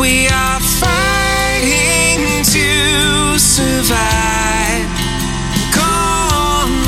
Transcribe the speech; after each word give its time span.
We 0.00 0.28
are 0.28 0.60
fighting 0.80 2.42
to 2.42 3.38
survive. 3.38 4.88
Convalesce. 5.76 6.80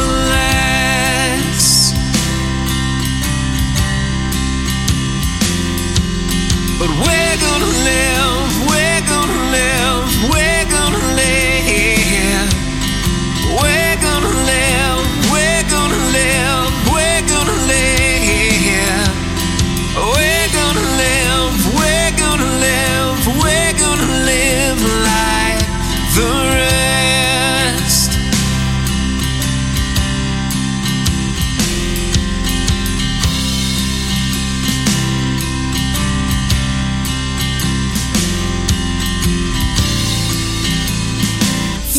But 6.78 6.88
we're 6.88 7.36
gonna 7.36 7.72
live. 7.84 8.21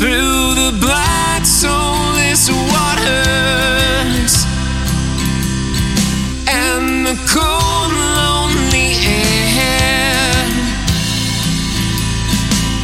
through 0.03 0.55
the 0.55 0.75
black, 0.81 1.45
soulless 1.45 2.49
waters 2.51 4.33
and 6.45 7.07
the 7.07 7.15
cold, 7.31 7.93
lonely 8.19 8.99
air. 9.07 10.35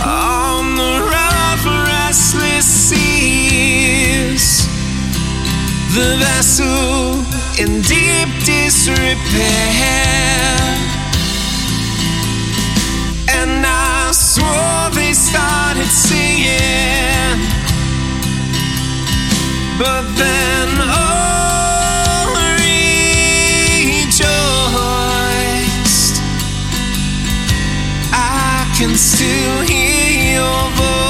On 0.01 0.77
the 0.77 0.93
rough, 1.11 1.65
restless 1.91 2.65
seas, 2.87 4.45
the 5.95 6.15
vessel 6.23 7.25
in 7.61 7.81
deep 7.81 8.29
disrepair. 8.45 9.89
can 28.79 28.95
still 28.95 29.61
hear 29.67 30.39
your 30.39 30.61
voice. 30.79 31.09